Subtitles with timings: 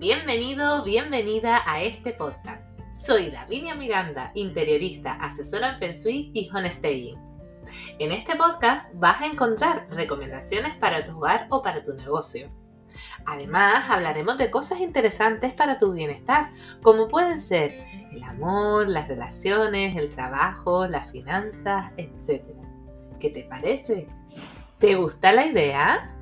[0.00, 2.64] Bienvenido, bienvenida a este podcast.
[2.90, 7.18] Soy Davinia Miranda, interiorista, asesora en Feng Shui y Staying.
[7.98, 12.50] En este podcast vas a encontrar recomendaciones para tu hogar o para tu negocio.
[13.26, 16.50] Además, hablaremos de cosas interesantes para tu bienestar,
[16.82, 22.42] como pueden ser el amor, las relaciones, el trabajo, las finanzas, etc.
[23.20, 24.06] ¿Qué te parece?
[24.78, 26.16] ¿Te gusta la idea?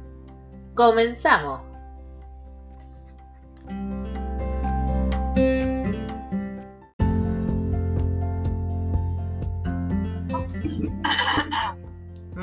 [0.75, 1.68] ¡Comenzamos!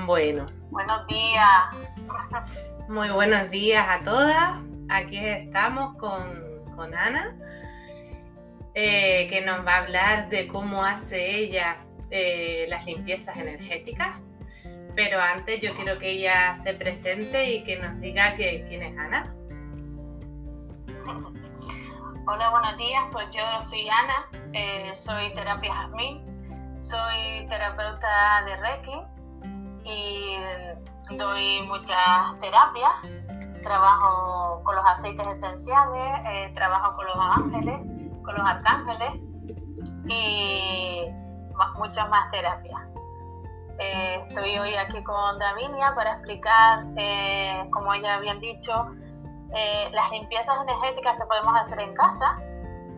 [0.03, 0.47] Bueno.
[0.71, 1.63] Buenos días.
[2.89, 4.59] Muy buenos días a todas.
[4.89, 7.33] Aquí estamos con, Ana,
[8.73, 11.77] eh, que nos va a hablar de cómo hace ella
[12.11, 14.19] eh, las limpiezas energéticas.
[14.97, 18.97] Pero antes yo quiero que ella se presente y que nos diga que, quién es
[18.99, 19.33] Ana.
[22.27, 23.03] Hola, buenos días.
[23.13, 29.14] Pues yo soy Ana, eh, soy terapia Jazmín, soy terapeuta de Reiki
[29.85, 30.37] y
[31.15, 32.91] doy muchas terapias.
[33.63, 37.79] Trabajo con los aceites esenciales, eh, trabajo con los ángeles,
[38.23, 39.15] con los arcángeles
[40.07, 41.05] y
[41.77, 42.81] muchas más terapias.
[43.79, 48.87] Eh, estoy hoy aquí con Davinia para explicar, eh, como ya habían dicho,
[49.91, 52.37] las limpiezas energéticas que podemos hacer en casa,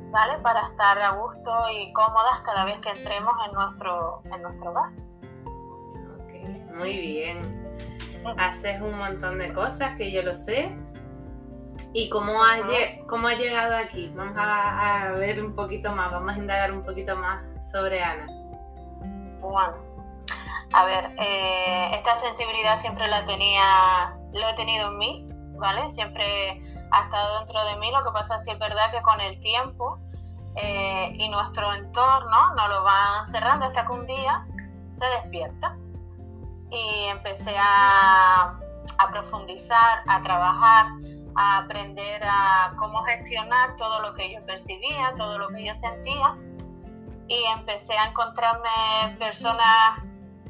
[0.09, 0.39] ¿vale?
[0.39, 5.06] Para estar a gusto y cómodas cada vez que entremos en nuestro, en nuestro hogar.
[6.77, 7.77] Muy bien.
[8.37, 10.75] Haces un montón de cosas que yo lo sé.
[11.93, 12.61] ¿Y cómo has,
[13.07, 14.11] cómo llegado aquí?
[14.15, 18.27] Vamos a, ver un poquito más, vamos a indagar un poquito más sobre Ana.
[19.39, 19.77] Bueno,
[20.73, 25.91] a ver, eh, esta sensibilidad siempre la tenía, lo he tenido en mí, ¿vale?
[25.93, 26.61] Siempre
[26.91, 29.39] ha estado dentro de mí, lo que pasa es que es verdad que con el
[29.39, 29.97] tiempo
[30.55, 34.45] eh, y nuestro entorno nos lo van cerrando hasta que un día
[34.99, 35.76] se despierta
[36.69, 38.59] y empecé a,
[39.11, 40.87] profundizar, a trabajar,
[41.35, 46.35] a aprender a cómo gestionar todo lo que yo percibía, todo lo que yo sentía
[47.27, 50.01] y empecé a encontrarme personas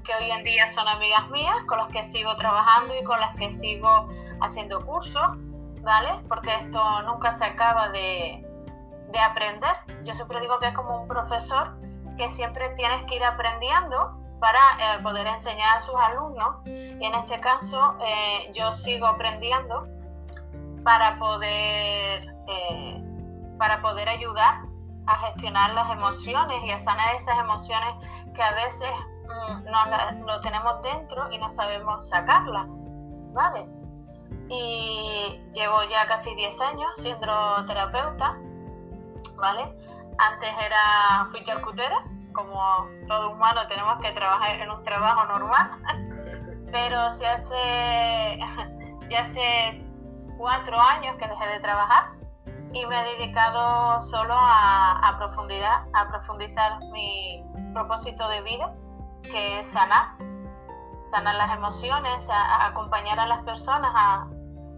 [0.03, 3.35] que hoy en día son amigas mías, con las que sigo trabajando y con las
[3.35, 4.07] que sigo
[4.41, 5.27] haciendo cursos,
[5.81, 6.09] ¿vale?
[6.29, 8.45] Porque esto nunca se acaba de,
[9.11, 9.75] de aprender.
[10.03, 11.75] Yo siempre digo que es como un profesor
[12.17, 16.55] que siempre tienes que ir aprendiendo para eh, poder enseñar a sus alumnos.
[16.65, 19.87] Y en este caso eh, yo sigo aprendiendo
[20.83, 23.03] para poder, eh,
[23.57, 24.61] para poder ayudar
[25.05, 27.95] a gestionar las emociones y a sanar esas emociones
[28.35, 28.91] que a veces
[29.25, 32.67] mm, lo tenemos dentro y no sabemos sacarlas.
[33.33, 33.67] ¿Vale?
[34.49, 38.37] Y llevo ya casi 10 años siendo terapeuta,
[39.35, 39.63] ¿vale?
[40.17, 42.03] Antes era, fui charcutera,
[42.37, 45.71] como todo humano tenemos que trabajar en un trabajo normal,
[46.71, 48.39] pero si hace,
[49.09, 49.83] ya hace
[50.37, 52.11] cuatro años que dejé de trabajar
[52.73, 57.43] y me he dedicado solo a, profundidad, a profundizar mi
[57.73, 58.71] propósito de vida,
[59.23, 60.17] que es sanar,
[61.09, 64.27] sanar las emociones, a, acompañar a las personas a,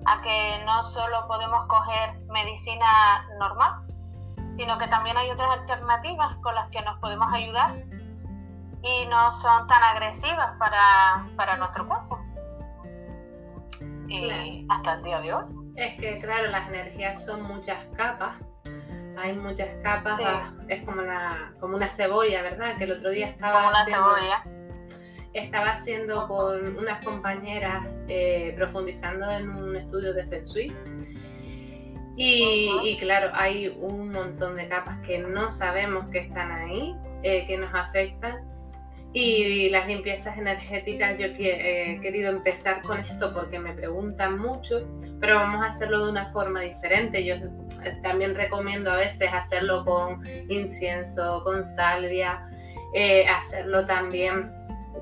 [0.05, 3.81] a que no solo podemos coger medicina normal,
[4.59, 7.75] sino que también hay otras alternativas con las que nos podemos ayudar
[8.81, 12.19] y no son tan agresivas para, nuestro cuerpo.
[14.09, 15.45] Y hasta el día de hoy.
[15.77, 18.35] Es que, claro, las energías son muchas capas.
[19.17, 22.77] Hay muchas capas, ah, es como una, como una cebolla, ¿verdad?
[22.77, 24.43] Que el otro día estaba como una cebolla.
[25.31, 30.75] Estaba haciendo con unas compañeras eh, profundizando en un estudio de Feng Shui
[32.21, 36.93] y, claro, hay un montón de capas que no sabemos que están ahí,
[37.23, 38.45] eh, que nos afectan.
[39.13, 44.85] Y las limpiezas energéticas, yo he querido empezar con esto porque me preguntan mucho,
[45.21, 47.23] pero vamos a hacerlo de una forma diferente.
[47.23, 52.41] Yo eh, también recomiendo a veces hacerlo con incienso, con salvia,
[52.93, 54.51] eh, hacerlo también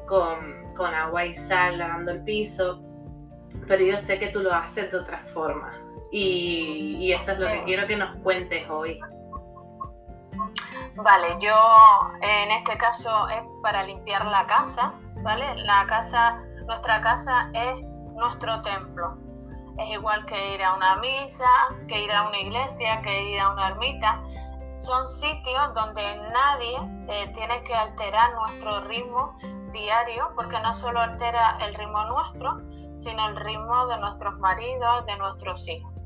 [0.05, 2.83] con, con agua y sal, lavando el piso,
[3.67, 5.86] pero yo sé que tú lo haces de otra forma.
[6.11, 8.99] Y, eso es lo que quiero que nos cuentes hoy.
[10.95, 11.55] Vale, yo
[12.21, 15.55] en este caso es para limpiar la casa, ¿vale?
[15.63, 17.81] La casa, nuestra casa es
[18.13, 19.17] nuestro templo.
[19.77, 21.49] Es igual que ir a una misa,
[21.87, 24.21] que ir a una iglesia, que ir a una ermita.
[24.79, 26.01] Son sitios donde
[26.33, 26.77] nadie
[27.09, 29.37] eh, tiene que alterar nuestro ritmo
[29.71, 32.57] diario, porque no solo altera el ritmo nuestro,
[33.03, 35.96] sino el ritmo de nuestros maridos, de nuestros hijos.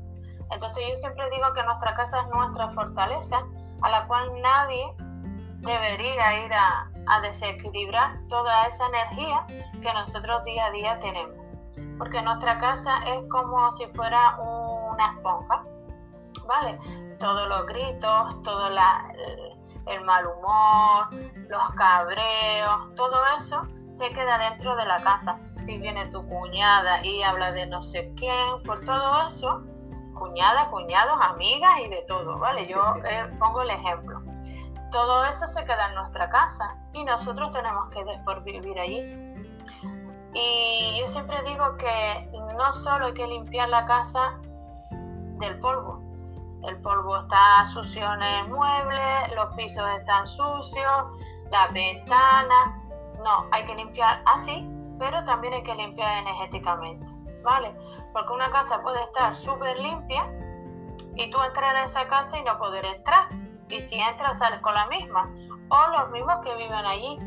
[0.52, 3.42] Entonces yo siempre digo que nuestra casa es nuestra fortaleza,
[3.82, 4.92] a la cual nadie
[5.62, 6.88] debería ir a,
[7.22, 9.44] desequilibrar toda esa energía
[9.82, 11.36] que nosotros día a día tenemos.
[11.98, 15.62] Porque nuestra casa es como si fuera una esponja,
[16.46, 16.78] ¿vale?
[17.18, 21.08] Todos los gritos, todo el mal humor,
[21.48, 23.60] los cabreos, todo eso
[23.98, 25.38] se queda dentro de la casa.
[25.66, 29.62] Si viene tu cuñada y habla de no sé quién, por todo eso,
[30.22, 32.66] cuñada, cuñados, amigas y de todo, ¿vale?
[32.66, 34.22] Yo eh, pongo el ejemplo.
[34.90, 39.00] Todo eso se queda en nuestra casa y nosotros tenemos que después vivir allí.
[40.34, 44.38] Y yo siempre digo que no solo hay que limpiar la casa
[45.38, 46.00] del polvo,
[46.62, 51.04] el polvo está sucio en el mueble, los pisos están sucios,
[51.50, 52.76] las ventanas.
[53.22, 54.66] No, hay que limpiar así,
[54.98, 57.06] pero también hay que limpiar energéticamente,
[57.42, 57.74] ¿vale?
[58.12, 60.26] Porque una casa puede estar súper limpia
[61.16, 63.28] y tú entras en esa casa y no poder entrar.
[63.68, 65.30] Y si entras, sales con la misma.
[65.68, 67.18] O los mismos que viven allí.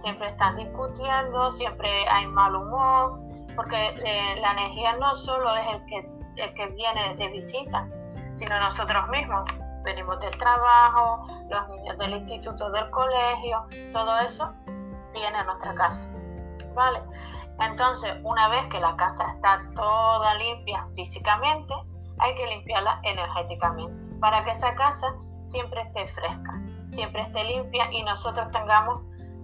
[0.00, 3.18] Siempre están discutiendo, siempre hay mal humor,
[3.56, 7.88] porque eh, la energía no solo es el que, el que viene de visita,
[8.34, 9.48] sino nosotros mismos.
[9.82, 14.52] Venimos del trabajo, los niños del instituto, del colegio, todo eso
[15.12, 16.08] viene a nuestra casa.
[16.74, 17.02] ¿Vale?
[17.60, 21.74] Entonces, una vez que la casa está toda limpia físicamente,
[22.18, 25.14] hay que limpiarla energéticamente para que esa casa
[25.46, 26.60] siempre esté fresca,
[26.92, 29.02] siempre esté limpia y nosotros tengamos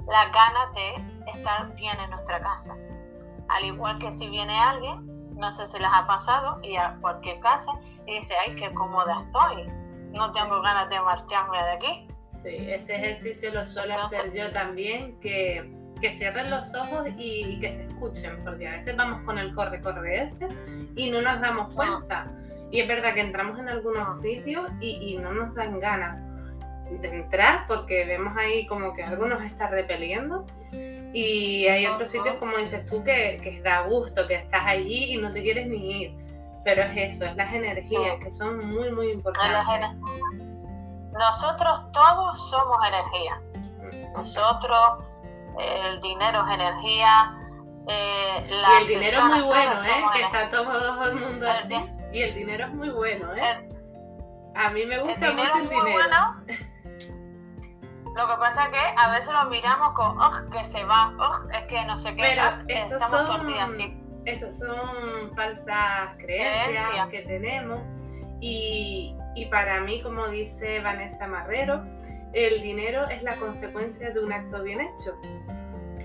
[0.08, 2.76] la ganas de estar bien en nuestra casa.
[3.48, 7.40] Al igual que si viene alguien, no sé si les ha pasado, y a cualquier
[7.40, 7.72] casa,
[8.06, 9.64] y dice, ay, qué cómoda estoy,
[10.12, 12.08] no tengo ganas de marcharme de aquí.
[12.28, 15.72] Sí, ese ejercicio lo suelo hacer yo también, que,
[16.04, 20.24] que cierren los ojos y, que se escuchen, porque a veces vamos con el corre-corre
[20.24, 20.46] ese
[20.96, 22.30] y no nos damos cuenta.
[22.70, 26.18] Y es verdad que entramos en algunos sitios y, y no nos dan ganas
[27.00, 30.44] de entrar porque vemos ahí como que algo nos está repeliendo
[31.14, 35.16] y hay otros sitios como dices tú que, que da gusto, que estás allí y
[35.16, 36.14] no te quieres ni ir.
[36.66, 39.88] Pero es eso, es las energías que son muy, muy importantes.
[41.14, 43.40] Nosotros todos somos energía.
[43.78, 45.04] Mm, Nosotros,
[45.58, 47.38] el dinero es energía.
[47.86, 50.04] Eh, y el dinero es muy bueno, ¿eh?
[50.14, 51.76] Que está todo el mundo así.
[52.12, 53.68] Y el dinero es muy bueno, ¿eh?
[54.54, 56.16] a mí me gusta mucho el dinero.
[58.16, 61.50] Lo que pasa es que a veces lo miramos con, oh, que se va, oh,
[61.52, 62.22] es que no sé qué.
[62.22, 63.52] Pero esos son,
[64.24, 67.80] esos son falsas creencias que tenemos.
[68.40, 71.82] Y, y para mí, como dice Vanessa Marrero,
[72.34, 75.18] el dinero es la consecuencia de un acto bien hecho.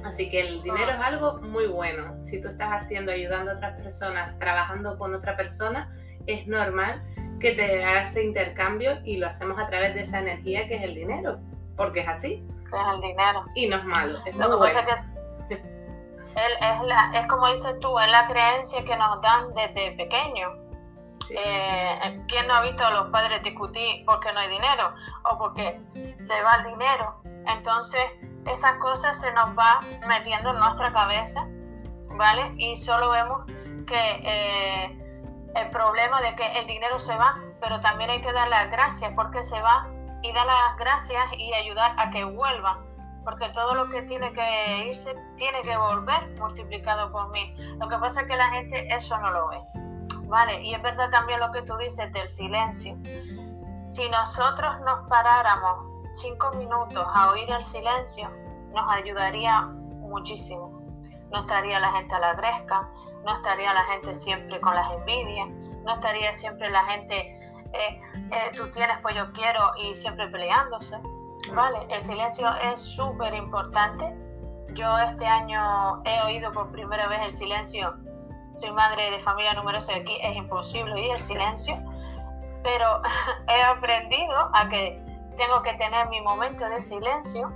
[0.06, 2.24] Así que el dinero es algo muy bueno.
[2.24, 5.92] Si tú estás haciendo, ayudando a otras personas, trabajando con otra persona,
[6.26, 7.04] es normal
[7.40, 10.84] que te hagas ese intercambio y lo hacemos a través de esa energía que es
[10.84, 11.40] el dinero
[11.80, 12.46] porque es así.
[12.66, 13.46] Es el dinero.
[13.56, 14.78] Y no es malo, es Lo que es
[15.48, 20.69] que es, la, es como dices tú, es la creencia que nos dan desde pequeño.
[21.30, 24.94] Eh, ¿Quién no ha visto a los padres discutir porque no hay dinero
[25.24, 27.22] o porque se va el dinero?
[27.46, 28.02] Entonces,
[28.46, 31.46] esas cosas se nos va metiendo en nuestra cabeza,
[32.16, 32.54] ¿vale?
[32.58, 33.46] Y solo vemos
[33.86, 35.00] que eh,
[35.56, 39.12] el problema de que el dinero se va, pero también hay que dar las gracias
[39.16, 39.88] porque se va
[40.22, 42.80] y dar las gracias y ayudar a que vuelva,
[43.24, 47.56] porque todo lo que tiene que irse tiene que volver multiplicado por mí.
[47.80, 49.89] Lo que pasa es que la gente eso no lo ve.
[50.30, 52.96] Vale, y es verdad también lo que tú dices del silencio.
[53.90, 58.30] Si nosotros nos paráramos cinco minutos a oír el silencio,
[58.74, 60.82] nos ayudaría muchísimo.
[61.32, 62.34] No estaría la gente a la
[63.26, 65.50] no estaría la gente siempre con las envidias,
[65.84, 67.36] no estaría siempre la gente
[67.74, 70.98] eh, eh, tú tienes, pues yo quiero y siempre peleándose.
[71.54, 71.80] ¿Vale?
[71.90, 74.14] El silencio es súper importante.
[74.74, 77.96] Yo este año he oído por primera vez el silencio.
[78.60, 81.78] Soy madre de familia numerosa y aquí es imposible oír el silencio.
[82.62, 83.02] Pero
[83.48, 85.02] he aprendido a que
[85.38, 87.54] tengo que tener mi momento de silencio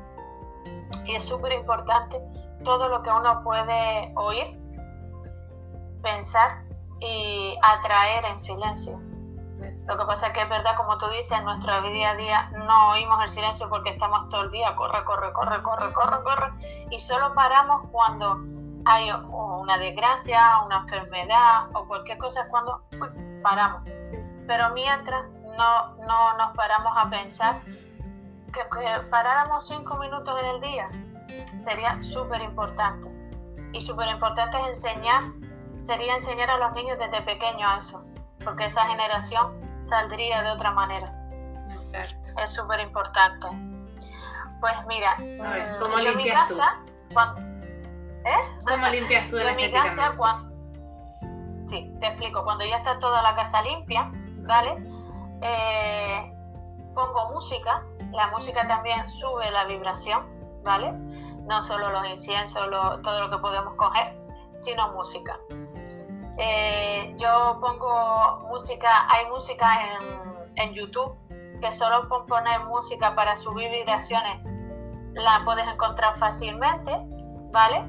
[1.03, 2.21] y es súper importante
[2.63, 4.57] todo lo que uno puede oír,
[6.01, 6.63] pensar
[7.01, 8.97] y atraer en silencio.
[9.87, 12.49] Lo que pasa es que es verdad, como tú dices, en nuestro día a día
[12.65, 16.87] no oímos el silencio porque estamos todo el día, corre, corre, corre, corre, corre, corre,
[16.91, 18.37] y solo paramos cuando
[18.85, 22.83] hay una desgracia, una enfermedad o cualquier cosa, es cuando
[23.41, 23.83] paramos.
[24.47, 25.25] Pero mientras
[25.57, 27.55] no, no nos paramos a pensar
[28.51, 30.89] que, que paráramos cinco minutos en el día,
[31.63, 33.07] sería súper importante.
[33.71, 35.23] Y súper importante es enseñar,
[35.85, 38.03] sería enseñar a los niños desde pequeños eso
[38.43, 39.59] porque esa generación
[39.89, 41.13] saldría de otra manera.
[41.73, 42.29] Exacto.
[42.41, 43.47] Es súper importante.
[44.59, 46.77] Pues mira, A ver, mm, ¿cómo yo en mi casa,
[47.13, 47.52] cuan-
[48.25, 48.59] ¿eh?
[48.67, 50.53] ¿Cómo limpias tú mi casa, cuan-
[51.69, 54.09] sí, te explico, cuando ya está toda la casa limpia,
[54.47, 54.83] ¿vale?
[55.41, 56.33] Eh,
[56.93, 60.25] pongo música, la música también sube la vibración,
[60.63, 60.91] ¿vale?
[61.47, 64.15] No solo los inciensos, lo- todo lo que podemos coger,
[64.63, 65.37] sino música.
[66.37, 71.15] Eh, yo pongo música, hay música en, en YouTube
[71.61, 74.41] que solo con poner música para subir vibraciones
[75.13, 76.91] la puedes encontrar fácilmente,
[77.51, 77.83] ¿vale?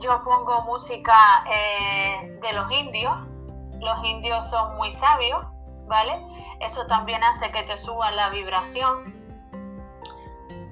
[0.00, 3.14] Yo pongo música eh, de los indios,
[3.80, 5.44] los indios son muy sabios,
[5.86, 6.20] ¿vale?
[6.60, 9.14] Eso también hace que te suba la vibración.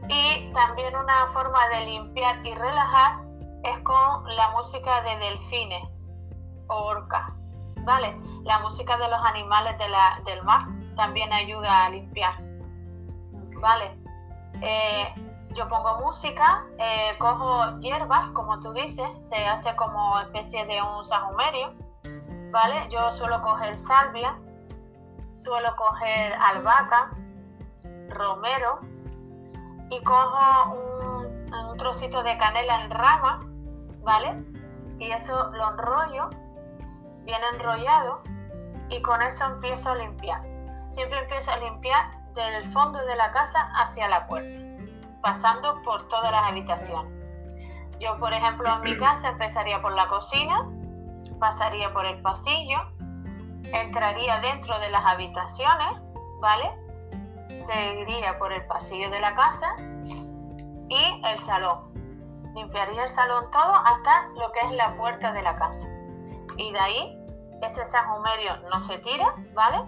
[0.08, 3.20] Y también una forma de limpiar y relajar
[3.62, 5.88] es con la música de delfines
[6.66, 7.30] o orcas,
[7.84, 8.16] ¿vale?
[8.42, 9.76] La música de los animales
[10.24, 12.34] del mar también ayuda a limpiar,
[13.60, 13.96] ¿vale?
[14.60, 15.14] Eh,
[15.54, 21.04] yo pongo música, eh, cojo hierbas, como tú dices, se hace como especie de un
[21.06, 21.74] sahumerio,
[22.50, 22.88] ¿vale?
[22.90, 24.36] Yo suelo coger salvia,
[25.44, 27.10] suelo coger albahaca,
[28.08, 28.80] romero
[29.90, 33.40] y cojo un, un trocito de canela en rama,
[34.02, 34.42] ¿vale?
[34.98, 36.30] Y eso lo enrollo,
[37.24, 38.22] bien enrollado,
[38.88, 40.42] y con eso empiezo a limpiar.
[40.90, 44.58] Siempre empiezo a limpiar del fondo de la casa hacia la puerta,
[45.22, 47.12] pasando por todas las habitaciones.
[47.98, 50.68] Yo, por ejemplo, en mi casa empezaría por la cocina,
[51.38, 52.78] pasaría por el pasillo,
[53.72, 56.00] entraría dentro de las habitaciones,
[56.40, 56.70] ¿vale?
[57.48, 59.76] Seguiría por el pasillo de la casa
[60.88, 61.92] y el salón.
[62.54, 65.86] Limpiaría el salón todo hasta lo que es la puerta de la casa.
[66.56, 67.18] Y de ahí,
[67.62, 69.84] ese sahumerio no se tira, ¿vale?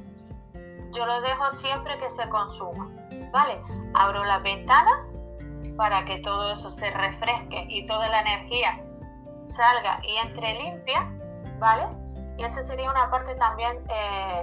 [0.93, 2.89] Yo lo dejo siempre que se consuma,
[3.33, 3.61] ¿vale?
[3.95, 5.05] Abro la ventana
[5.77, 8.81] para que todo eso se refresque y toda la energía
[9.45, 11.11] salga y entre limpia,
[11.59, 11.87] ¿vale?
[12.37, 14.43] Y esa sería una parte también eh,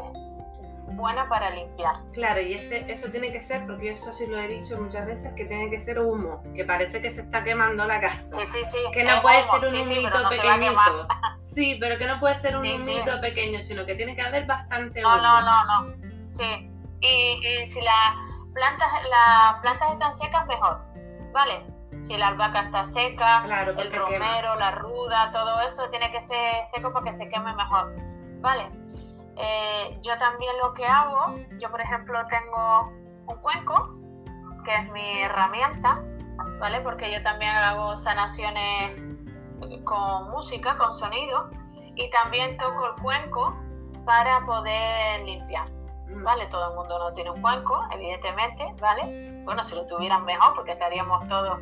[0.94, 1.96] buena para limpiar.
[2.14, 5.06] Claro, y ese, eso tiene que ser, porque yo eso sí lo he dicho muchas
[5.06, 8.36] veces, que tiene que ser humo, que parece que se está quemando la casa.
[8.40, 8.78] Sí, sí, sí.
[8.94, 11.08] Que no puede humo, ser un sí, humito no pequeñito.
[11.44, 12.76] Sí, pero que no puede ser un sí.
[12.76, 15.18] humito pequeño, sino que tiene que haber bastante humo.
[15.18, 15.94] No, no, no, no.
[16.38, 16.72] Sí.
[17.02, 18.16] Y, y si las
[18.54, 20.80] plantas, las plantas están secas, mejor.
[21.32, 21.66] ¿Vale?
[22.04, 24.26] Si la albahaca está seca, Claro, el porque quema.
[24.26, 27.94] romero, la ruda, todo eso tiene que ser seco para que se queme mejor.
[28.42, 28.70] ¿Vale?
[29.38, 32.92] Eh, yo también lo que hago, yo por ejemplo tengo
[33.28, 33.96] un cuenco,
[34.66, 36.02] que es mi herramienta,
[36.60, 36.82] ¿vale?
[36.82, 39.00] Porque yo también hago sanaciones
[39.84, 41.50] con música, con sonido,
[41.96, 43.56] y también toco el cuenco
[44.06, 45.68] para poder limpiar.
[46.16, 46.48] ¿Vale?
[46.48, 49.42] Todo el mundo no tiene un cuenco, evidentemente, ¿vale?
[49.44, 51.60] Bueno, si lo tuvieran mejor, porque estaríamos todos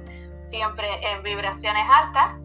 [0.49, 2.35] siempre en vibraciones altas,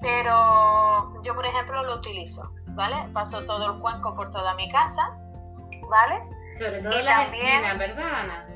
[0.00, 3.08] pero yo, por ejemplo, lo utilizo, ¿vale?
[3.12, 5.16] Paso todo el cuenco por toda mi casa,
[5.88, 6.20] ¿vale?
[6.58, 8.46] Sobre todo Y en las también- esquinas, ¿verdad, Ana?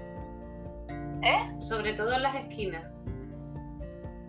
[1.22, 1.60] ¿Eh?
[1.60, 2.84] Sobre todo en las esquinas.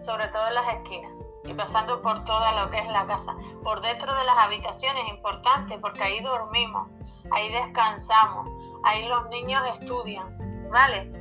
[0.06, 1.12] Sobre todo en las esquinas
[1.46, 3.34] y pasando por toda lo que es la casa.
[3.64, 6.88] Por dentro de las habitaciones, importante, porque ahí dormimos,
[7.32, 8.50] ahí descansamos,
[8.84, 11.12] ahí los niños estudian, ¿vale?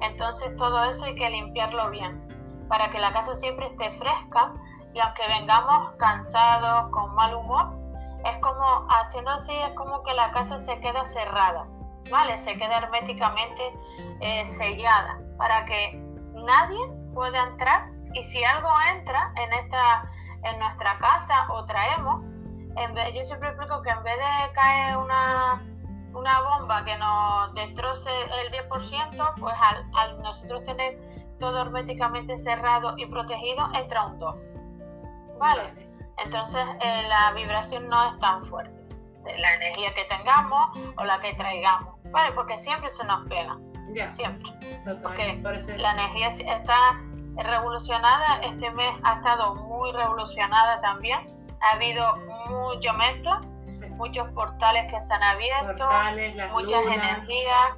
[0.00, 4.52] Entonces todo eso hay que limpiarlo bien, para que la casa siempre esté fresca
[4.94, 7.76] y aunque vengamos cansados, con mal humor,
[8.24, 11.66] es como, haciendo así, es como que la casa se queda cerrada,
[12.10, 12.38] ¿vale?
[12.40, 13.72] Se queda herméticamente
[14.20, 16.00] eh, sellada, para que
[16.34, 16.78] nadie
[17.14, 20.06] pueda entrar y si algo entra en esta
[20.44, 22.24] en nuestra casa o traemos
[22.76, 25.62] en vez, yo siempre explico que en vez de caer una
[26.16, 28.08] una bomba que nos destroce
[28.42, 30.98] el 10%, pues al, al nosotros tener
[31.38, 34.36] todo herméticamente cerrado y protegido, entra un 2.
[35.38, 35.74] ¿Vale?
[36.24, 38.72] Entonces eh, la vibración no es tan fuerte.
[39.38, 41.94] La energía que tengamos o la que traigamos.
[42.10, 42.32] ¿Vale?
[42.32, 43.56] Porque siempre se nos pega.
[43.92, 44.50] Ya, Siempre.
[45.02, 45.40] porque
[45.76, 47.00] La energía está
[47.36, 48.38] revolucionada.
[48.42, 51.26] Este mes ha estado muy revolucionada también.
[51.66, 52.16] Ha habido
[52.48, 53.86] mucha mezcla, sí.
[53.90, 56.96] muchos portales que se han abierto, portales, muchas lunas.
[56.96, 57.68] energías,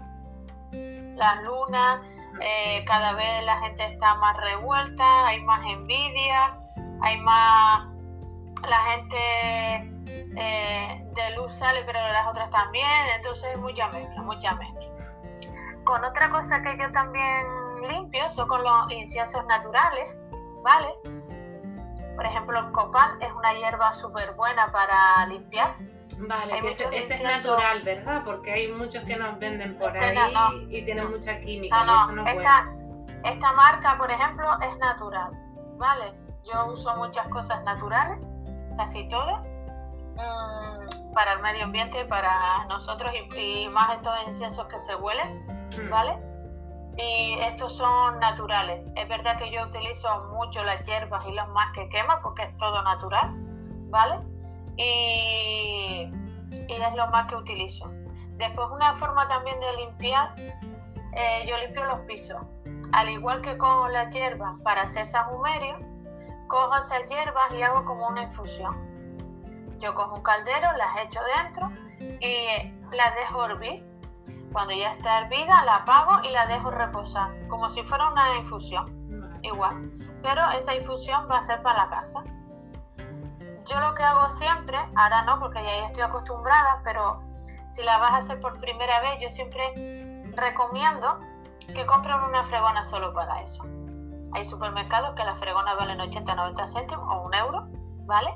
[1.16, 2.00] las lunas.
[2.40, 6.54] eh, cada vez la gente está más revuelta, hay más envidia,
[7.00, 7.88] hay más.
[8.68, 9.88] La gente
[10.37, 12.87] eh, de luz sale, pero de las otras también.
[13.16, 14.87] Entonces, mucha mezcla, mucha mezcla.
[15.85, 17.47] Con otra cosa que yo también
[17.88, 20.14] limpio son con los inciensos naturales,
[20.62, 20.88] ¿vale?
[22.18, 25.76] Por ejemplo, el copal es una hierba súper buena para limpiar,
[26.18, 28.22] Vale, que ese, es natural, ¿verdad?
[28.25, 31.84] Porque hay muchos que nos venden por este ahí y tienen mucha química.
[31.84, 32.72] No, eso no esta,
[33.22, 35.30] esta marca, por ejemplo, es natural,
[35.76, 36.12] ¿vale?
[36.42, 38.18] Yo uso muchas cosas naturales,
[38.76, 39.40] casi todas,
[40.16, 45.88] mm, para el medio ambiente, para nosotros y, más estos inciensos que se huelen, hmm.
[45.88, 46.27] ¿vale?
[46.98, 48.90] Y estos son naturales.
[48.96, 52.56] Es verdad que yo utilizo mucho las hierbas y los más que quema porque es
[52.58, 53.30] todo natural,
[53.88, 54.18] ¿vale?
[54.78, 56.10] y,
[56.68, 57.90] es lo más que utilizo.
[58.36, 60.34] Después una forma también de limpiar,
[61.12, 62.40] eh, yo limpio los pisos.
[62.92, 65.76] Al igual que cojo las hierbas para hacer sahumerio,
[66.46, 68.88] cojo esas hierbas y hago como una infusión.
[69.80, 71.70] Yo cojo un caldero, las echo dentro
[72.20, 73.88] y las dejo hervir.
[74.52, 78.86] Cuando ya está hervida, la apago y la dejo reposar, como si fuera una infusión.
[79.42, 79.90] Igual.
[80.22, 82.22] Pero esa infusión va a ser para la casa
[83.68, 87.20] yo lo que hago siempre, ahora no porque ya estoy acostumbrada, pero
[87.72, 91.20] si la vas a hacer por primera vez, yo siempre recomiendo
[91.66, 93.62] que compren una fregona solo para eso.
[94.32, 97.66] Hay supermercados que las fregonas valen 80-90 céntimos o un euro,
[98.06, 98.30] ¿vale?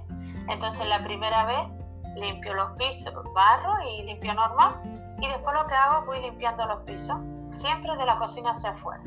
[0.49, 1.69] Entonces la primera vez
[2.17, 6.81] limpio los pisos, barro y limpio normal y después lo que hago voy limpiando los
[6.81, 7.17] pisos,
[7.61, 9.01] siempre de la cocina hacia afuera.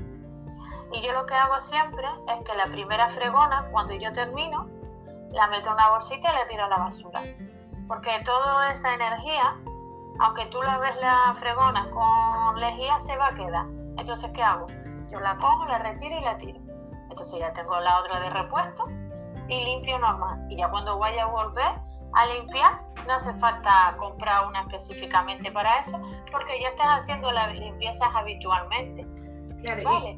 [0.93, 4.65] Y yo lo que hago siempre es que la primera fregona, cuando yo termino,
[5.31, 7.21] la meto en una bolsita y la tiro a la basura.
[7.89, 9.57] Porque toda esa energía,
[10.19, 13.65] aunque tú la ves la fregona con lejía, se va a quedar.
[13.97, 14.67] Entonces, ¿qué hago?
[15.09, 16.61] Yo la cojo, la retiro y la tiro.
[17.09, 18.85] Entonces ya tengo la otra de repuesto
[19.49, 20.45] y limpio normal.
[20.49, 21.73] Y ya cuando vaya a volver
[22.15, 25.99] a limpiar, no hace falta comprar una específicamente para eso,
[26.31, 29.05] porque ya estás haciendo las limpiezas habitualmente.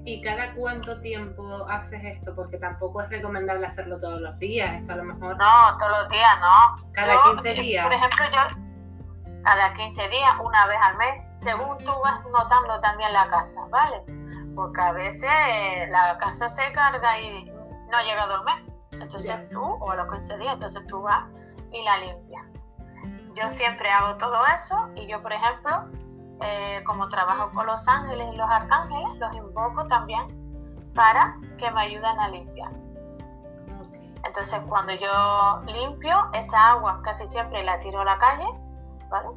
[0.06, 2.36] ¿y, cada cuánto tiempo haces esto?
[2.36, 5.38] Porque tampoco es recomendable hacerlo todos los días, esto a lo mejor...
[5.38, 6.92] No, todos los días no.
[6.92, 7.86] Cada 15 días.
[7.86, 8.68] Por ejemplo, yo
[9.44, 14.04] cada 15 días, una vez al mes, según tú vas notando también la casa, ¿vale?
[14.54, 18.74] Porque a veces la casa se carga y no llega a dormir.
[18.92, 21.24] Entonces tú, o a los 15 días, entonces tú vas
[21.72, 22.46] y la limpias.
[23.36, 25.86] Yo siempre hago todo eso y yo, por ejemplo,
[26.42, 30.26] eh, como trabajo con los ángeles y los arcángeles, los invoco también
[30.94, 32.72] para que me ayuden a limpiar.
[34.24, 38.48] Entonces cuando yo limpio, esa agua casi siempre la tiro a la calle,
[39.10, 39.30] ¿vale?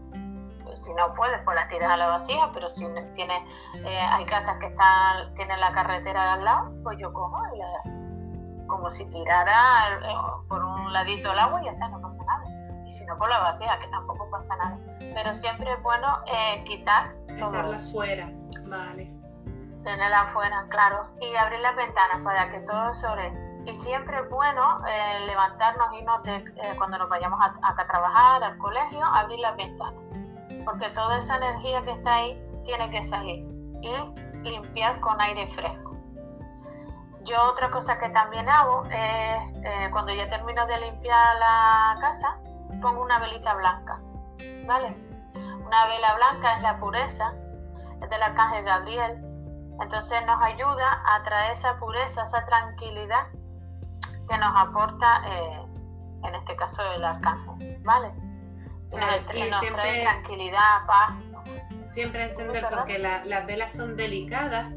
[0.65, 3.47] Pues, si no puedes, pues la tiras a la vacía, pero si tiene,
[3.85, 7.59] eh, hay casas que están, tienen la carretera de al lado, pues yo cojo y
[7.59, 8.00] la,
[8.71, 10.15] como si tirara eh,
[10.49, 13.31] por un ladito el agua y ya está, no pasa nada y si no por
[13.31, 14.77] la vacía, que tampoco pasa nada.
[14.99, 17.15] Pero siempre es bueno eh, quitar.
[17.29, 18.29] Echarla fuera,
[18.67, 19.13] vale.
[19.85, 21.09] Tenerla afuera, claro.
[21.21, 23.33] Y abrir las ventanas para que todo sobre.
[23.65, 26.45] Y siempre es bueno eh, levantarnos y no eh,
[26.79, 30.03] cuando nos vayamos a, a, trabajar, al colegio, abrir las ventanas.
[30.65, 33.47] Porque toda esa energía que está ahí tiene que salir.
[33.83, 35.90] Y limpiar con aire fresco.
[37.25, 42.39] Yo otra cosa que también hago es, cuando ya termino de limpiar la casa,
[42.81, 44.01] pongo una velita blanca,
[44.67, 44.97] ¿vale?
[45.65, 47.35] Una vela blanca es la pureza,
[48.03, 49.19] es del arcángel Gabriel,
[49.81, 53.27] entonces nos ayuda a traer esa pureza, esa tranquilidad
[54.29, 55.61] que nos aporta, eh,
[56.25, 58.13] en este caso, el arcángel, ¿vale?
[58.93, 61.13] Y nos, trae tranquilidad, paz.
[61.87, 64.73] Siempre encender porque las velas son delicadas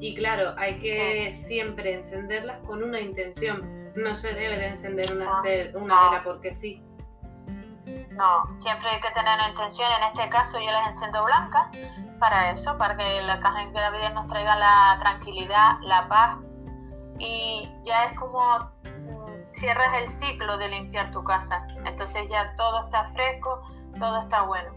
[0.00, 3.92] y claro, hay que siempre encenderlas con una intención.
[3.96, 5.28] No se debe de encender una,
[5.74, 6.84] una vela porque sí.
[8.10, 9.90] No, siempre hay que tener una intención.
[9.92, 11.76] En este caso yo las enciendo blancas
[12.20, 16.38] para eso, para que la caja en vida nos traiga la tranquilidad, la paz.
[17.18, 21.66] Y ya es como mm, cierras el ciclo de limpiar tu casa.
[21.84, 23.62] Entonces ya todo está fresco,
[23.98, 24.70] todo está bueno.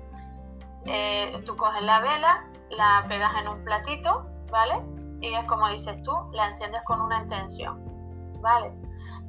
[0.86, 4.82] Eh, tú coges la vela, la pegas en un platito, ¿vale?
[5.22, 7.80] Y es como dices tú, la enciendes con una intención,
[8.42, 8.74] ¿vale?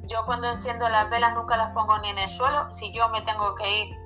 [0.07, 2.71] Yo cuando enciendo las velas nunca las pongo ni en el suelo.
[2.73, 3.97] Si yo me tengo que ir,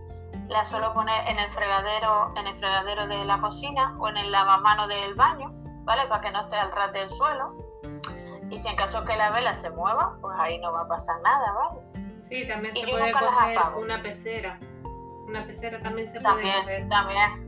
[0.48, 4.32] las suelo poner en el fregadero, en el fregadero de la cocina o en el
[4.32, 5.52] lavamano del baño,
[5.86, 6.06] ¿vale?
[6.08, 7.56] Para que no esté al ras del suelo.
[8.50, 11.16] Y si en caso que la vela se mueva, pues ahí no va a pasar
[11.22, 11.82] nada, ¿vale?
[12.20, 14.60] Sí, también se puede coger una pecera.
[15.28, 16.90] Una pecera también se puede coger.
[16.90, 17.48] También.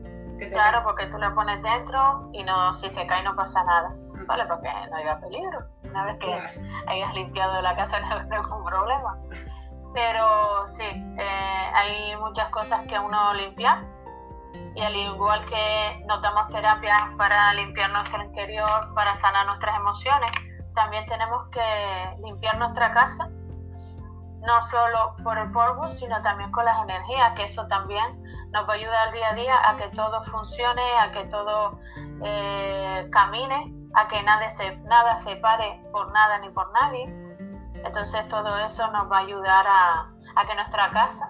[0.52, 3.94] Claro, porque tú la pones dentro y no, si se cae no pasa nada.
[4.30, 4.46] ¿Vale?
[4.46, 5.60] Porque no haya peligro.
[5.84, 9.18] Una vez que hayas limpiado la casa no hay ningún problema.
[9.94, 13.84] Pero sí, eh, hay muchas cosas que uno limpia
[14.76, 20.32] y al igual que nos damos terapias para limpiar nuestro interior, para sanar nuestras emociones,
[20.76, 23.30] también tenemos que limpiar nuestra casa
[24.42, 28.74] no solo por el polvo, sino también con las energías, que eso también nos va
[28.74, 31.78] a ayudar día a día a que todo funcione, a que todo
[32.24, 37.06] eh, camine, a que nada se, nada se pare por nada ni por nadie.
[37.74, 41.30] Entonces todo eso nos va a ayudar a, a que nuestra casa,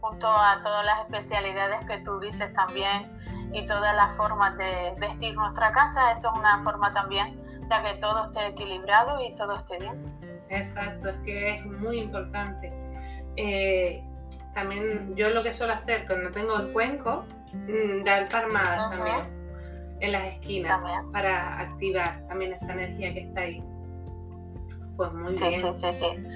[0.00, 3.18] junto a todas las especialidades que tú dices también
[3.52, 8.00] y todas las formas de vestir nuestra casa, esto es una forma también de que
[8.00, 10.44] todo esté equilibrado y todo esté bien.
[10.48, 12.72] Exacto, es que es muy importante.
[13.36, 14.04] Eh,
[14.52, 19.39] también yo lo que suelo hacer cuando tengo el cuenco, mm, dar palmadas también
[20.00, 20.80] en las esquinas
[21.12, 23.62] para activar también esa energía que está ahí.
[24.96, 25.74] Pues muy bien.
[25.74, 26.26] Sí, sí, sí.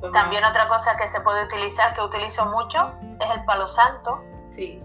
[0.00, 4.22] Pues también otra cosa que se puede utilizar, que utilizo mucho, es el palo santo.
[4.50, 4.82] Sí.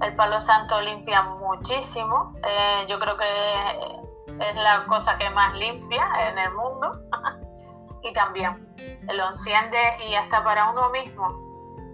[0.00, 2.34] El palo santo limpia muchísimo.
[2.44, 6.92] Eh, yo creo que es la cosa que más limpia en el mundo.
[8.02, 8.68] y también
[9.12, 11.48] lo enciende y hasta para uno mismo.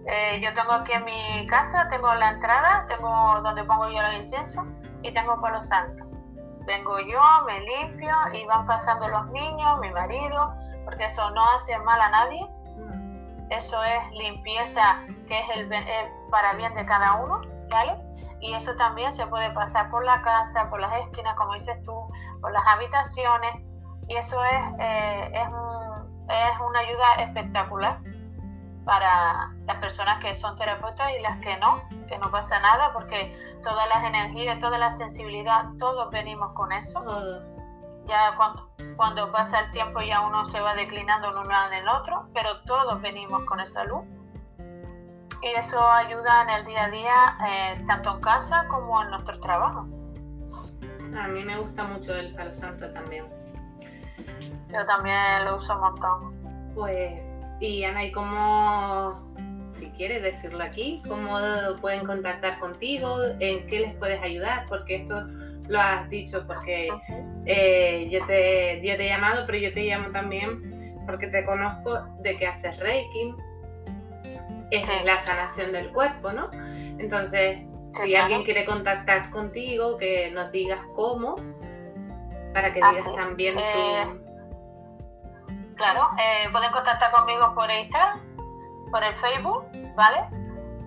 [0.06, 4.22] Eh, yo tengo aquí en mi casa, tengo la entrada, tengo donde pongo yo el
[4.22, 4.62] incienso
[5.04, 6.04] y tengo palo santo.
[6.66, 11.78] Vengo yo, me limpio y van pasando los niños, mi marido, porque eso no hace
[11.80, 12.46] mal a nadie.
[13.50, 15.68] Eso es limpieza que es el,
[16.30, 17.94] para bien de cada uno, ¿vale?
[18.40, 21.94] Y eso también se puede pasar por la casa, por las esquinas, como dices tú,
[22.40, 23.54] por las habitaciones.
[24.08, 25.48] Y eso es, eh, es
[26.28, 27.98] es una ayuda espectacular
[28.84, 33.34] para las personas que son terapeutas y las que no, que no pasa nada porque
[33.62, 37.02] todas las energías, toda la sensibilidad, todos venimos con eso.
[38.06, 41.88] Ya cuando, cuando pasa el tiempo ya uno se va declinando en uno en el
[41.88, 44.04] otro, pero todos venimos con esa luz.
[45.42, 49.38] Y eso ayuda en el día a día, eh, tanto en casa como en nuestro
[49.40, 49.86] trabajo.
[51.18, 53.26] A mí me gusta mucho el palo santo también.
[54.72, 56.72] Yo también lo uso un montón.
[56.74, 57.23] Pues,
[57.64, 59.34] y Ana, ¿y cómo,
[59.66, 61.38] si quieres decirlo aquí, cómo
[61.80, 63.18] pueden contactar contigo?
[63.40, 64.66] ¿En qué les puedes ayudar?
[64.68, 65.26] Porque esto
[65.68, 66.90] lo has dicho porque
[67.46, 70.62] eh, yo, te, yo te he llamado, pero yo te llamo también
[71.06, 73.34] porque te conozco de que haces Reiki,
[74.70, 76.50] es la sanación del cuerpo, ¿no?
[76.98, 81.36] Entonces, si alguien quiere contactar contigo, que nos digas cómo,
[82.52, 84.23] para que digas también eh,
[85.84, 88.18] Claro, eh, pueden contactar conmigo por Instagram,
[88.90, 90.22] por el Facebook, ¿vale?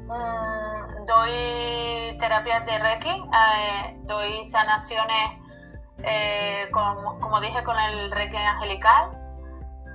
[0.08, 5.38] Mm, doy terapias de Reiki, eh, doy sanaciones,
[6.72, 9.12] como dije, con el Reiki angelical,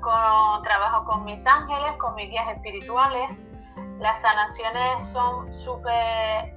[0.01, 3.29] con trabajo con mis ángeles, con mis guías espirituales.
[3.99, 6.55] Las sanaciones son súper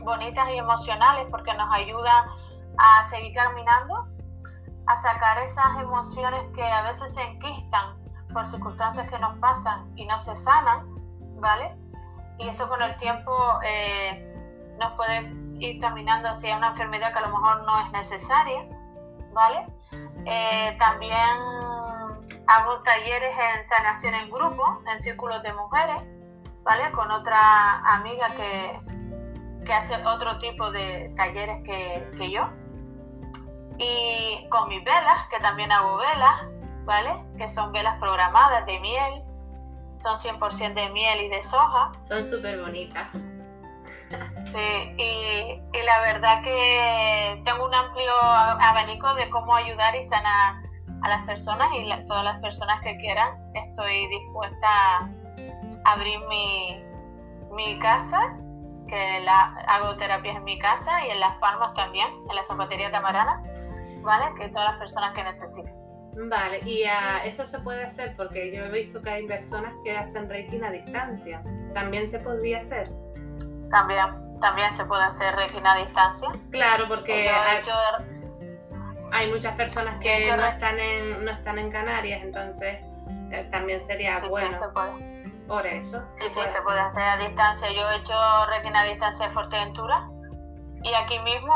[0.00, 2.24] bonitas y emocionales porque nos ayudan
[2.76, 4.08] a seguir caminando
[4.86, 7.96] a sacar esas emociones que a veces se enquistan
[8.32, 10.86] por circunstancias que nos pasan y no se sanan,
[11.40, 11.74] ¿vale?
[12.38, 13.32] Y eso con el tiempo
[13.64, 18.64] eh, nos puede ir caminando hacia una enfermedad que a lo mejor no es necesaria,
[19.32, 19.66] ¿vale?
[20.26, 21.38] Eh, también
[22.46, 26.02] hago talleres en sanación en grupo, en círculos de mujeres,
[26.62, 26.90] ¿vale?
[26.90, 28.80] Con otra amiga que,
[29.64, 32.48] que hace otro tipo de talleres que, que yo
[33.78, 36.42] y con mis velas, que también hago velas,
[36.84, 37.24] ¿vale?
[37.38, 39.22] Que son velas programadas de miel,
[40.02, 41.92] son 100% de miel y de soja.
[42.00, 43.08] Son súper bonitas.
[44.44, 50.62] Sí, y, la verdad que tengo un amplio abanico de cómo ayudar y sanar
[51.02, 53.36] a las personas y todas las personas que quieran.
[53.54, 56.82] Estoy dispuesta a abrir mi,
[57.52, 58.36] mi casa,
[58.86, 62.90] que la, hago terapias en mi casa y en Las Palmas también, en la zapatería
[62.90, 63.42] Tamarana
[64.04, 64.26] ¿vale?
[64.38, 65.74] Que todas las personas que necesiten.
[66.28, 69.96] Vale, y uh, eso se puede hacer porque yo he visto que hay personas que
[69.96, 71.42] hacen Reiki a distancia.
[71.72, 72.88] ¿También se podría hacer?
[73.68, 76.28] También, también se puede hacer Reiki a distancia.
[76.52, 77.28] Claro, porque
[79.10, 82.78] hay, muchas personas que no están, en, no están en Canarias, entonces
[83.32, 84.56] eh, también sería bueno.
[84.56, 85.13] Sí, se puede.
[85.46, 86.02] Por eso.
[86.14, 87.70] Sí, sí, se puede hacer a distancia.
[87.72, 88.14] Yo he hecho
[88.46, 90.08] Reiki a distancia en Fuerteventura
[90.82, 91.54] y aquí mismo,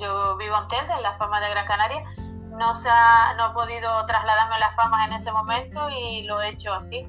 [0.00, 2.02] yo vivo en Telde, en Las Palmas de Gran Canaria,
[2.50, 6.42] no, se ha, no he podido trasladarme a Las Palmas en ese momento y lo
[6.42, 7.06] he hecho así.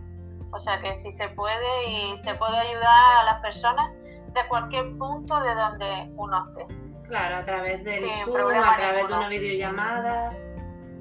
[0.52, 3.92] O sea que sí se puede y se puede ayudar a las personas
[4.34, 6.68] de cualquier punto de donde uno esté.
[7.08, 10.32] Claro, a través del Zoom, a través de una videollamada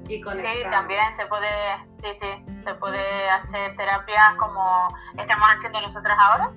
[0.07, 0.21] y.
[0.23, 1.47] Sí, también se puede,
[1.99, 4.87] sí, sí, se puede hacer terapias como
[5.17, 6.51] estamos haciendo nosotras ahora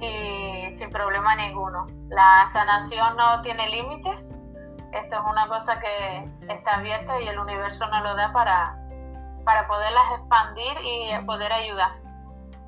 [0.00, 1.86] y sin problema ninguno.
[2.08, 4.20] La sanación no tiene límites.
[4.92, 8.76] Esto es una cosa que está abierta y el universo nos lo da para,
[9.44, 11.92] para poderlas expandir y poder ayudar.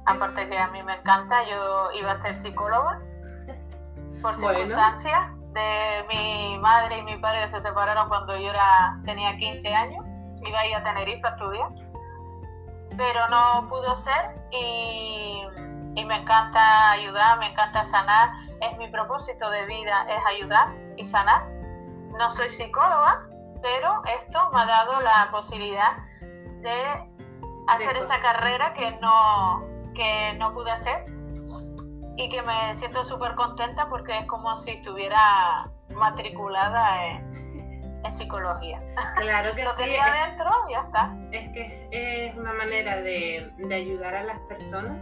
[0.06, 3.00] Aparte que a mí me encanta, yo iba a ser psicóloga
[4.20, 9.74] por circunstancias de mi madre y mi padre se separaron cuando yo era, tenía 15
[9.74, 10.04] años,
[10.46, 11.68] iba a ir a Tenerife a estudiar,
[12.96, 15.42] pero no pudo ser y,
[15.94, 21.04] y me encanta ayudar, me encanta sanar, es mi propósito de vida, es ayudar y
[21.04, 21.46] sanar.
[22.18, 23.22] No soy psicóloga,
[23.62, 25.96] pero esto me ha dado la posibilidad
[26.60, 27.12] de
[27.68, 31.04] hacer esa carrera que no, que no pude hacer
[32.16, 37.32] y que me siento súper contenta porque es como si estuviera matriculada en,
[38.18, 38.82] psicología.
[39.16, 39.84] Claro que Lo sí.
[39.84, 41.16] adentro y ya está.
[41.30, 44.98] Es que es una manera de, de ayudar a las personas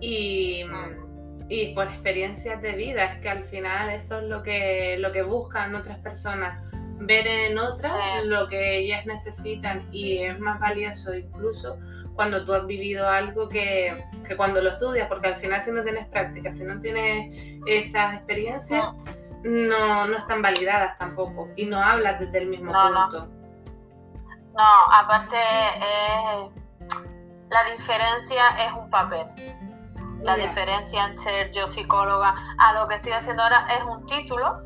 [0.00, 1.46] y, Mm.
[1.48, 3.04] y, por experiencias de vida.
[3.04, 6.62] Es que al final eso es lo que, lo que buscan otras personas.
[6.98, 8.28] Ver en otras Sí.
[8.28, 11.78] lo que ellas necesitan y es más valioso incluso
[12.16, 15.84] cuando tú has vivido algo que, que cuando lo estudias, porque al final si no
[15.84, 18.88] tienes práctica, si no tienes esas experiencias,
[19.44, 23.28] no, no están validadas tampoco y no hablas desde el mismo No, punto.
[24.54, 26.50] No, aparte eh,
[27.50, 29.26] la diferencia es un papel.
[30.22, 34.62] La diferencia en ser yo psicóloga a lo que estoy haciendo ahora es un título.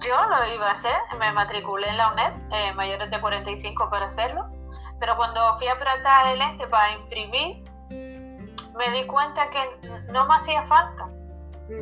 [0.00, 4.06] Yo lo iba a hacer, me matriculé en la UNED, eh, mayores de 45 para
[4.06, 4.46] hacerlo,
[5.00, 10.34] pero cuando fui a apretar el ente para imprimir, me di cuenta que no me
[10.34, 11.08] hacía falta,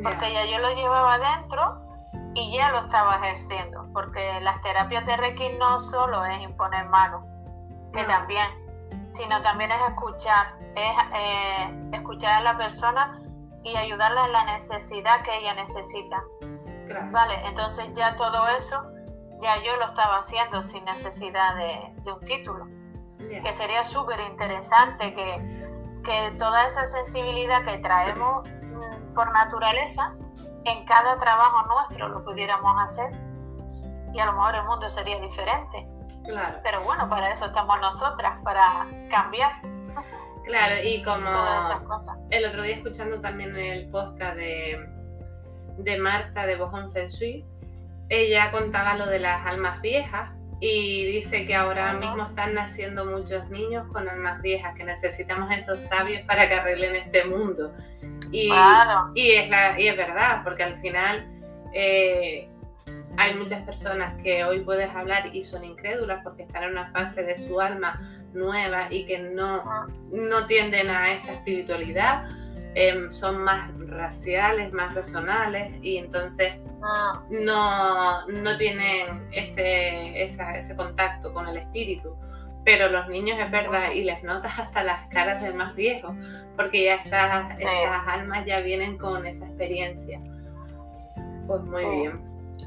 [0.03, 1.81] porque ya yo lo llevaba adentro
[2.33, 7.23] y ya lo estaba ejerciendo, porque las terapias de Reiki no solo es imponer manos,
[7.93, 8.07] que No.
[8.07, 8.47] también,
[9.11, 13.19] sino también es escuchar, es eh, escuchar a la persona
[13.63, 16.23] y ayudarla en la necesidad que ella necesita.
[16.87, 17.11] Claro.
[17.11, 18.81] Vale, entonces ya todo eso,
[19.41, 22.65] ya yo lo estaba haciendo sin necesidad de, de un título.
[23.29, 30.13] Que sería súper interesante que, que toda esa sensibilidad que traemos mm, por naturaleza,
[30.65, 33.11] en cada trabajo nuestro lo pudiéramos hacer
[34.13, 35.87] y a lo mejor el mundo sería diferente.
[36.25, 36.57] Claro.
[36.63, 39.51] Pero bueno, para eso estamos nosotras, para cambiar
[40.43, 41.29] Claro, y como
[42.29, 44.87] el otro día escuchando también el podcast de,
[45.77, 47.45] de Marta de Bojón Feng Shui,
[48.09, 53.49] ella contaba lo de las almas viejas y dice que ahora mismo están naciendo muchos
[53.49, 57.73] niños con almas viejas, que necesitamos esos sabios para que arreglen este mundo.
[58.31, 61.25] Y, Claro, y, es, la, y es verdad, porque al final
[61.73, 62.49] eh,
[63.17, 67.23] hay muchas personas que hoy puedes hablar y son incrédulas porque están en una fase
[67.23, 67.97] de su alma
[68.33, 69.63] nueva y que no,
[70.11, 72.29] no tienden a esa espiritualidad,
[72.75, 76.53] em, son más raciales, más razonales y entonces
[77.29, 82.15] No, no tienen ese, esa- ese contacto con el espíritu.
[82.65, 86.13] Pero los niños es verdad y les notas hasta las caras del más viejo,
[86.55, 90.19] porque ya esas, esas almas ya vienen con esa experiencia.
[91.47, 91.89] Pues muy Sí.
[91.89, 92.21] bien.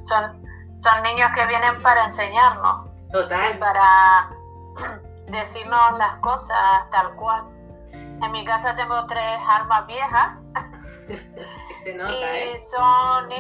[0.09, 0.43] son,
[0.79, 3.59] son niños que vienen para enseñarnos y Total.
[3.59, 4.31] para
[5.27, 7.45] decirnos las cosas tal cual.
[7.93, 10.35] En mi casa tengo tres almas viejas
[11.09, 12.61] Y se nota, y ¿eh?
[12.77, 13.31] son,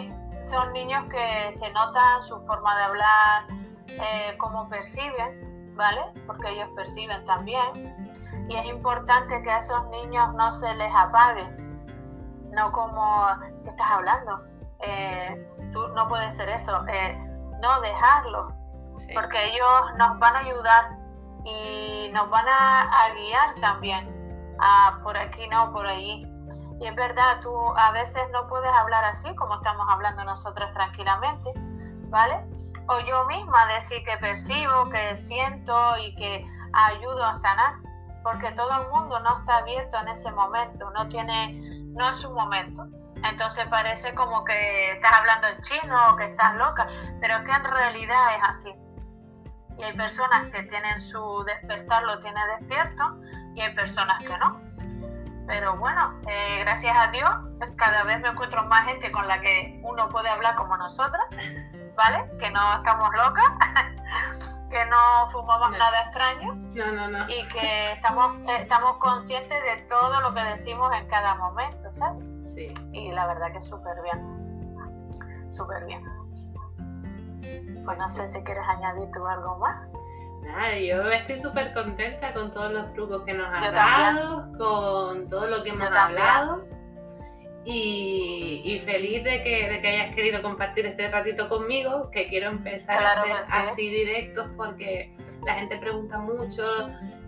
[0.52, 3.44] son niños que se notan su forma de hablar,
[3.88, 6.02] eh, cómo perciben, ¿vale?
[6.26, 8.46] Porque ellos perciben también.
[8.48, 11.48] Y es importante que a esos niños no se les apague,
[12.50, 13.26] no como,
[13.64, 14.42] ¿qué estás hablando?
[14.80, 17.16] Eh, tú no puedes ser eso, eh,
[17.60, 18.52] no dejarlo,
[18.96, 19.10] Sí.
[19.14, 20.98] porque ellos nos van a ayudar
[21.44, 24.06] y nos van a, a guiar también
[24.60, 26.26] a por aquí no por allí
[26.82, 31.52] y es verdad tú a veces no puedes hablar así como estamos hablando nosotros tranquilamente
[32.10, 32.44] vale
[32.88, 37.74] o yo misma decir que percibo que siento y que ayudo a sanar
[38.24, 41.52] porque todo el mundo no está abierto en ese momento no tiene
[41.94, 42.86] no es su momento.
[43.22, 46.88] Entonces parece como que estás hablando en chino o que estás loca
[47.20, 48.74] pero es que en realidad es así.
[49.78, 53.16] Y hay personas que tienen su despertar, lo tiene despierto,
[53.54, 54.71] y hay personas que no.
[55.46, 57.30] Pero bueno, eh, gracias a Dios,
[57.76, 61.24] cada vez me encuentro más gente con la que uno puede hablar como nosotras,
[61.96, 62.24] ¿vale?
[62.38, 63.44] Que no estamos locas,
[64.70, 65.78] que no fumamos No.
[65.78, 67.28] nada extraño No, no, no.
[67.28, 72.24] y que estamos, eh, estamos conscientes de todo lo que decimos en cada momento, ¿sabes?
[72.54, 72.72] Sí.
[72.92, 76.02] Y la verdad que súper bien, súper bien.
[77.84, 79.88] Pues no sé si quieres añadir tú algo más.
[80.42, 84.14] Nada, yo estoy súper contenta con todos los trucos que nos has Yo también.
[84.16, 86.66] dado, con todo lo que hemos hablado.
[87.64, 93.00] y, feliz de que, de que, hayas querido compartir este ratito conmigo, que quiero empezar
[93.00, 95.10] a hacer así directos porque
[95.46, 96.64] la gente pregunta mucho,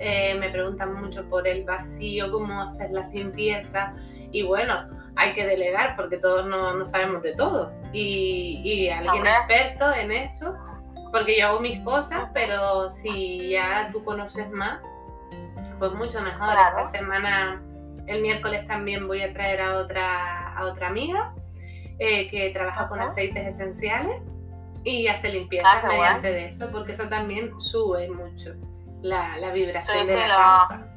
[0.00, 3.96] eh, me preguntan mucho por el vacío, cómo hacer las limpiezas.
[4.32, 7.72] Y bueno, hay que delegar porque todos no, no sabemos de todo.
[7.92, 10.56] Y, y alguien experto en eso,
[11.14, 14.80] porque yo hago mis cosas, pero si ya tú conoces más,
[15.78, 16.56] pues mucho mejor.
[16.58, 17.62] Esta semana
[18.08, 21.32] el miércoles también voy a traer a otra, a otra amiga
[22.00, 24.22] eh, que trabaja con aceites esenciales
[24.82, 28.54] y hace limpieza ah, mediante de eso, porque eso también sube mucho
[29.00, 30.88] la, la vibración de la casa.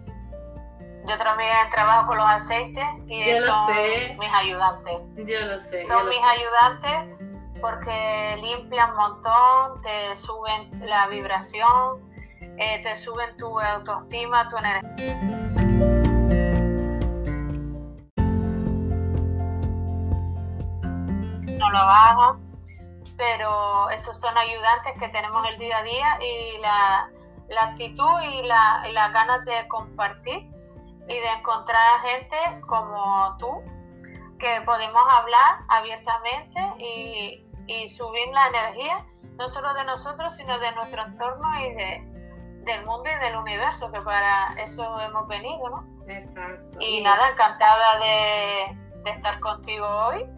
[1.08, 4.96] Yo también trabajo con los aceites y Yo son mis ayudantes.
[5.30, 5.86] Yo lo sé.
[5.86, 7.27] Son mis ayudantes
[7.62, 12.02] porque limpian un montón, te suben la vibración,
[12.58, 15.38] eh, te suben tu autoestima, tu energía.
[21.70, 22.40] lo hago,
[23.18, 27.10] pero esos son ayudantes que tenemos el día a día y la,
[27.50, 30.50] la actitud y la, y las ganas de compartir
[31.08, 33.64] y de encontrar gente como tú,
[34.40, 39.06] que podemos hablar abiertamente y, y subir la energía,
[39.38, 42.18] no solo de nosotros, sino de nuestro entorno y de,
[42.66, 45.86] del mundo y del universo, que para eso hemos venido, ¿no?
[46.08, 46.78] Exacto.
[46.80, 50.26] Y, nada, encantada de, de estar contigo hoy.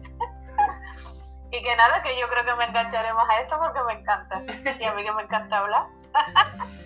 [1.52, 4.40] Y que nada, que yo creo que me engancharemos a esto porque me encanta.
[4.78, 5.86] Y a mí que me encanta hablar.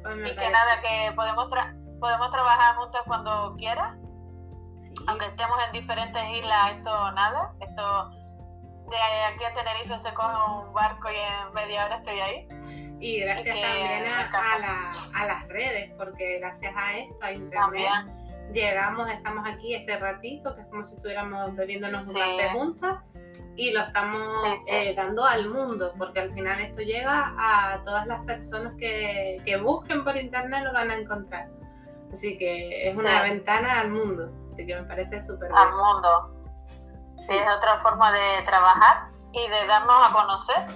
[0.00, 1.48] Pues y que nada, que podemos,
[2.00, 3.96] podemos trabajar juntos cuando quieras.
[5.06, 7.52] Aunque estemos en diferentes islas, esto nada.
[7.60, 8.10] Esto
[8.90, 12.48] de aquí a Tenerife se coge un barco y en media hora estoy ahí.
[13.00, 17.90] Y gracias también a, a, las redes, porque gracias a esto, a internet,
[18.52, 23.18] llegamos, estamos aquí este ratito, que es como si estuviéramos bebiéndonos un café juntas
[23.56, 28.24] y lo estamos eh, dando al mundo, porque al final esto llega a todas las
[28.24, 31.48] personas que, que busquen por internet lo van a encontrar.
[32.12, 36.37] Así que es una ventana al mundo, así que me parece súper Al mundo.
[37.28, 40.66] Es otra forma de trabajar y de darnos a conocer.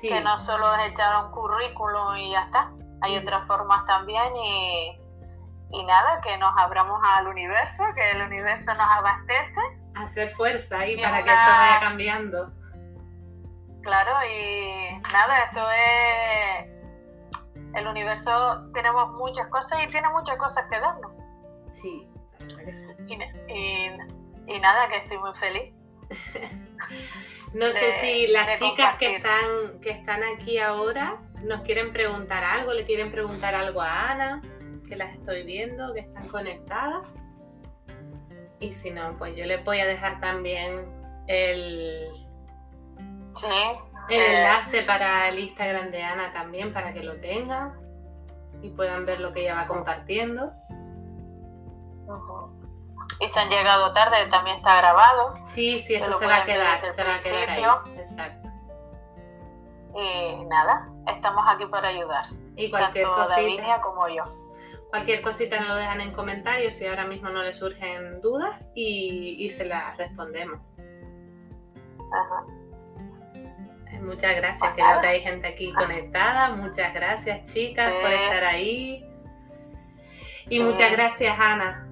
[0.00, 2.70] Que no solo es echar un currículum y ya está.
[3.00, 4.98] Hay otras formas también y
[5.70, 9.60] y nada, que nos abramos al universo, que el universo nos abastece.
[9.94, 12.52] Hacer fuerza ahí para que esto vaya cambiando.
[13.82, 16.78] Claro, y nada, esto es...
[17.74, 21.12] El universo tenemos muchas cosas y tiene muchas cosas que darnos.
[21.72, 22.08] Sí,
[24.46, 25.74] Y, nada, que estoy muy feliz.
[27.54, 32.72] No sé si las chicas que están, que están aquí ahora nos quieren preguntar algo,
[32.72, 34.42] le quieren preguntar algo a Ana
[34.88, 37.06] que las estoy viendo, que están conectadas.
[38.60, 40.86] Y si no, pues yo les voy a dejar también
[41.26, 42.08] el,
[44.08, 44.40] el eh.
[44.40, 47.74] enlace para el Instagram de Ana también, para que lo tengan
[48.62, 50.52] y puedan ver lo que ella va compartiendo.
[53.20, 55.34] Y se han llegado tarde, también está grabado.
[55.46, 57.64] Sí, sí, eso se va a quedar, se va a quedar ahí.
[57.96, 58.50] Exacto.
[59.94, 62.26] Y nada, estamos aquí para ayudar.
[62.56, 63.80] Y cualquier cosita.
[63.80, 64.22] como yo.
[64.90, 69.50] Cualquier cosita nos lo dejan en comentarios si ahora mismo no les surgen dudas y,
[69.50, 70.60] se las respondemos.
[72.12, 72.44] Ajá.
[73.92, 76.50] Eh, muchas gracias, que veo que hay gente aquí conectada.
[76.50, 79.04] Muchas gracias, chicas, por estar ahí.
[80.48, 81.87] Y muchas gracias, Ana.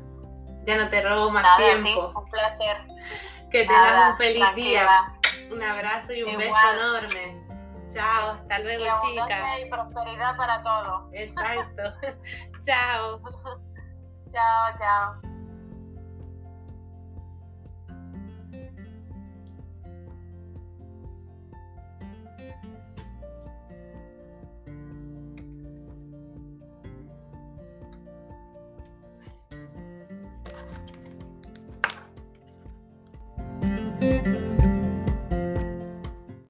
[0.67, 2.13] Ya no te robo más tiempo.
[2.17, 2.77] un placer.
[3.51, 5.13] Que tengas un feliz día.
[5.51, 7.47] Un abrazo y un beso enorme.
[7.89, 9.61] Chao, hasta luego, chicas.
[9.61, 11.05] Y prosperidad para todos.
[11.13, 11.83] Exacto.
[12.67, 13.21] chao.
[14.33, 15.36] chao, chao.